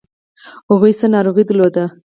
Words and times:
هغوی 0.69 0.91
څه 0.99 1.05
ناروغي 1.15 1.43
درلوده؟ 1.47 1.83